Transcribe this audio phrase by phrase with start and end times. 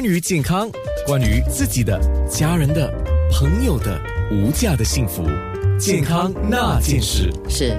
[0.00, 0.66] 关于健康，
[1.06, 2.90] 关于自己的、家人的、
[3.30, 5.28] 朋友的无价的幸福，
[5.78, 7.78] 健康那件事是，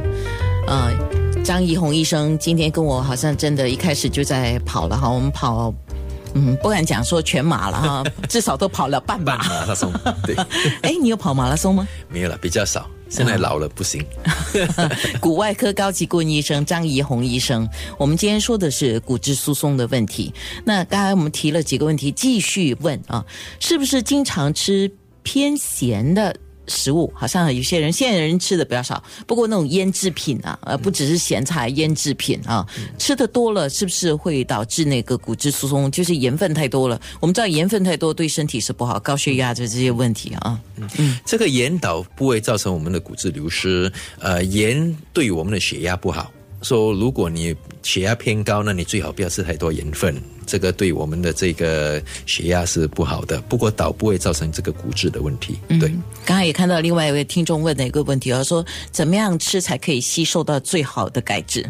[0.67, 0.91] 呃，
[1.43, 5.73] 张怡红医生今天跟我好像真的一开始就在跑了哈，我们跑，
[6.35, 9.37] 嗯，不敢讲说全马了哈， 至少都跑了半马。
[9.39, 9.91] 半马拉松，
[10.23, 10.35] 对，
[10.83, 11.87] 哎，你有跑马拉松吗？
[12.07, 12.87] 没有了，比较少。
[13.11, 14.03] 现在老了不行。
[15.19, 20.33] 骨外科高级顾问医生张怡红医生，我们今天说的是骨质疏松的问题。
[20.63, 23.23] 那刚才我们提了几个问题，继续问啊，
[23.59, 24.89] 是不是经常吃
[25.23, 26.35] 偏咸的？
[26.71, 32.65] 食物好像有些人现在人吃的比较少，不过那种腌制品啊，呃，不只是咸菜，腌制品啊，
[32.97, 35.91] 吃的多了是不是会导致那个骨质疏松？
[35.91, 36.99] 就是盐分太多了。
[37.19, 40.59] 我们知道盐分太多对身体是不好，高血压就这些问题啊。
[40.97, 46.31] 嗯，这个盐导不会造成我们的骨质流失，呃，盐对我们的血压不好。
[46.61, 50.15] 说如果你血压偏高，那你最好不要吃太多盐分，
[50.45, 53.41] 这个对我们的这个血压是不好的。
[53.41, 55.57] 不过倒不会造成这个骨质的问题。
[55.79, 55.91] 对，
[56.23, 61.65] 刚才也看到另外一位听众问的一个问题，他说怎么样吃才可以吸收到最好的钙质？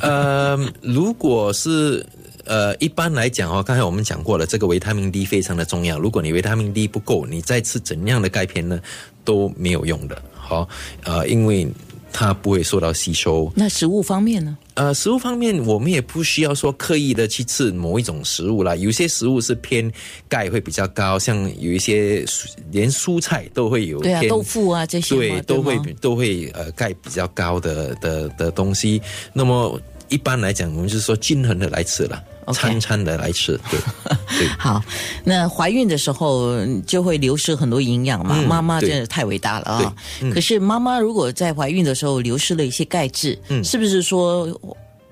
[0.00, 2.04] 呃， 如果是
[2.44, 5.98] 呃一般来讲哦，刚才我们讲过了，这个维他命 D 非常的重要。
[5.98, 8.78] 如果你维他命 D 不够，你再吃怎样的钙片呢
[9.24, 10.20] 都没有用的。
[10.34, 10.68] 好，
[11.04, 11.66] 呃，因为。
[12.12, 13.50] 它不会受到吸收。
[13.54, 14.56] 那食物方面呢？
[14.74, 18.74] 呃，食物方面，我们也不需要说刻意的去吃某一种食物啦。
[18.74, 19.90] 有些食物是偏
[20.28, 22.24] 钙会比较高，像有一些
[22.70, 24.00] 连蔬菜都会有。
[24.00, 25.14] 对啊，豆腐啊这些。
[25.14, 29.00] 对，都会都会呃钙比较高的的的东西。
[29.34, 29.78] 那么
[30.12, 32.22] 一般来讲，我们就是说均衡的来吃了。
[32.52, 33.80] 餐餐的来吃，对
[34.36, 34.48] 对。
[34.58, 34.82] 好，
[35.24, 38.42] 那怀孕的时候就会流失很多营养嘛？
[38.42, 39.94] 妈妈真的太伟大了啊！
[40.34, 44.60] 可是妈妈如果在怀孕的时候流失了一些钙质，是不是说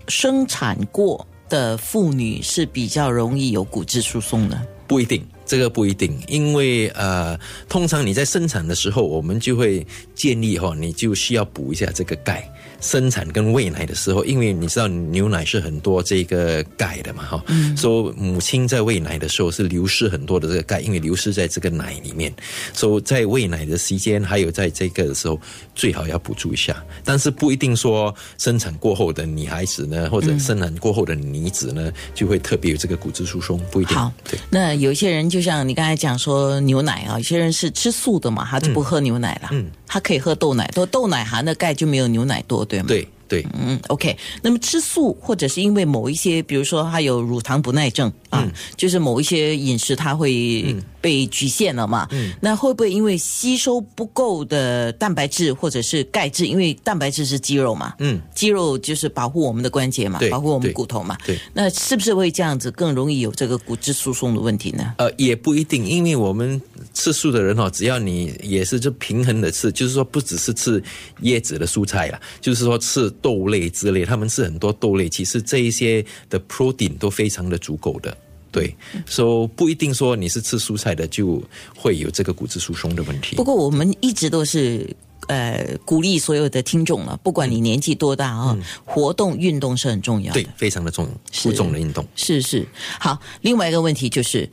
[0.08, 4.60] 生产过的妇女是比较容易有骨质疏松的？
[4.88, 7.36] 不一定，这个不一定，因为呃，
[7.68, 9.84] 通常你在生产的时候，我们就会
[10.14, 12.48] 建议哈，你就需要补一下这个钙。
[12.80, 22.32] 生产跟喂奶的时候，因为你知道牛奶是很多这个钙的嘛，哈，嗯说母亲在喂奶的时候是流失很多的这个钙，因为流失在这个奶里面，
[22.72, 25.38] 所以在喂奶的时间还有在这个的时候，
[25.74, 26.82] 最好要补助一下。
[27.04, 33.94] 但是不一定说生产过后的女孩子呢，或者生产过后的女子呢，就会特别有这个骨质疏松，不一定。
[33.94, 34.38] 好，对。
[34.48, 42.64] 那有些人就像你刚才讲说牛奶啊，有些人是吃素的嘛，他就不喝牛奶了，嗯，他可以喝豆奶，豆豆奶含的钙就没有牛奶多。
[42.64, 43.08] 对对，
[43.54, 44.16] 嗯，OK。
[44.42, 52.08] 那么吃素或者是因为某一些，比如说他有乳糖不耐症啊，就是某一些饮食他会被局限了嘛。
[52.10, 56.46] 嗯，那会不会因为吸收不够的蛋白质或者是钙质？
[56.46, 61.16] 因为蛋白质是肌肉嘛，嗯，肌肉就是保护我们的关节嘛，保护我们骨头嘛。
[61.24, 64.94] 对，那是不是会这样子更容易有这个骨质疏松的问题呢？
[64.98, 66.60] 呃，也不一定，因为我们。
[66.92, 70.82] 吃素的人哦，只要你也是就平衡的吃，就是说不只是吃
[71.20, 78.16] 叶子的蔬菜啦，就是说吃豆类之类，他们吃很多豆类，其实这一些的 protein 都非常的足够的。
[78.52, 78.74] 对，
[79.06, 81.40] 所以不一定说你是吃蔬菜的就
[81.76, 83.36] 会有这个骨质疏松的问题。
[83.36, 84.94] 不过我们一直都是
[85.28, 92.66] 呃鼓励所有的听众了，不管你年纪多大啊，活动运动是很重要的，对，非常的重要，负重的运动是是
[92.98, 93.20] 好。
[93.42, 94.50] 另外一个问题就是。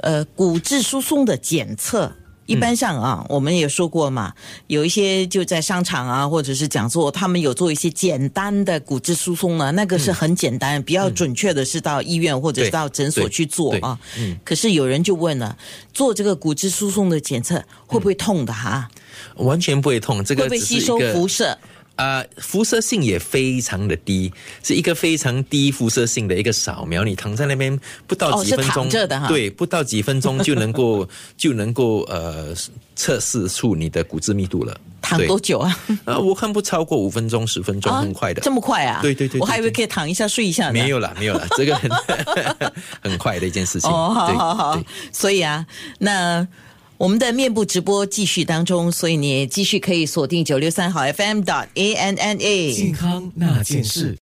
[0.00, 2.12] 呃，骨质疏松的检测，
[2.46, 4.32] 一般上啊，我们也说过嘛，
[4.68, 13.98] 有一些就在商场啊，或者是讲座，他们有做一些简单的骨质疏松呢，那个是很简单，比较准确的是到医院或者是到诊所去做啊。
[14.18, 14.38] 嗯。
[14.44, 15.56] 可是有人就问了，
[15.92, 18.88] 做这个骨质疏松的检测会不会痛的哈？
[19.36, 21.58] 完全不会痛，这个会不会吸收辐射？
[21.98, 24.32] 啊，辐射性也非常的低，
[24.62, 27.02] 是一个非常低辐射性的一个扫描。
[27.02, 27.76] 你躺在那边
[28.06, 28.88] 不到几分钟，
[29.26, 32.54] 对，不到几分钟就能够 就能够呃
[32.94, 34.80] 测试出你的骨质密度了。
[35.02, 35.76] 躺多久啊？
[36.04, 38.40] 啊，我看不超过五分钟、十分钟，很快的。
[38.42, 39.00] 这么快啊？
[39.02, 40.70] 对对对，我还以为可以躺一下睡一下。
[40.70, 41.90] 没有了，没有了，这个很
[43.02, 43.90] 很快的一件事情。
[43.90, 44.82] 哦，好好好，
[45.12, 45.66] 所以啊，
[45.98, 46.46] 那。
[46.98, 54.16] 我们的面部直播继续当中，所以你继续可以锁定九六三号 FM 点 A N N A 健康那件事。